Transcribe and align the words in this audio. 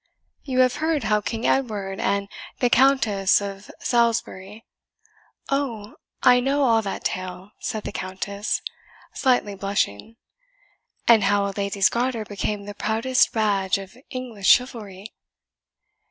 You 0.43 0.61
have 0.61 0.77
heard 0.77 1.03
how 1.03 1.21
King 1.21 1.45
Edward 1.45 1.99
and 1.99 2.27
the 2.59 2.71
Countess 2.71 3.39
of 3.39 3.69
Salisbury" 3.81 4.65
"Oh, 5.49 5.93
I 6.23 6.39
know 6.39 6.63
all 6.63 6.81
that 6.81 7.03
tale," 7.03 7.51
said 7.59 7.83
the 7.83 7.91
Countess, 7.91 8.63
slightly 9.13 9.53
blushing, 9.53 10.15
"and 11.07 11.25
how 11.25 11.45
a 11.45 11.53
lady's 11.55 11.89
garter 11.89 12.25
became 12.25 12.65
the 12.65 12.73
proudest 12.73 13.31
badge 13.31 13.77
of 13.77 13.95
English 14.09 14.47
chivalry." 14.47 15.13